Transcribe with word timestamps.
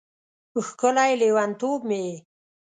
ښکلی 0.65 1.11
لیونتوب 1.21 1.79
مې 1.89 1.99
یې 2.07 2.15